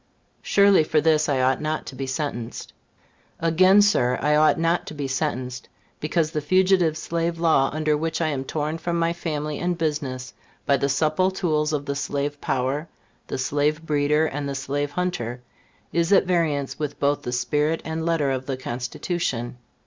Surely, 0.41 0.83
for 0.83 0.99
this 0.99 1.29
I 1.29 1.41
ought 1.41 1.61
not 1.61 1.85
to 1.85 1.95
be 1.95 2.07
sentenced. 2.07 2.73
Again, 3.39 3.83
Sir, 3.83 4.17
I 4.19 4.35
ought 4.35 4.57
not 4.59 4.87
to 4.87 4.95
be 4.95 5.07
sentenced, 5.07 5.69
because 5.99 6.31
the 6.31 6.41
Fugitive 6.41 6.97
Slave 6.97 7.37
Law, 7.37 7.69
under 7.71 7.95
which 7.95 8.19
I 8.19 8.29
am 8.29 8.43
torn 8.43 8.79
from 8.79 8.97
my 8.97 9.13
family 9.13 9.59
and 9.59 9.77
business 9.77 10.33
by 10.65 10.77
the 10.77 10.89
supple 10.89 11.29
tools 11.29 11.71
of 11.71 11.85
the 11.85 11.95
Slave 11.95 12.41
Power, 12.41 12.87
the 13.27 13.37
slave 13.37 13.85
breeder 13.85 14.25
and 14.25 14.49
the 14.49 14.55
slave 14.55 14.89
hunter, 14.89 15.43
is 15.93 16.11
at 16.11 16.25
variance 16.25 16.79
with 16.79 16.99
both 16.99 17.21
the 17.21 17.31
spirit 17.31 17.79
and 17.85 18.03
letter 18.03 18.31
of 18.31 18.47
the 18.47 18.57
Constitution. 18.57 19.59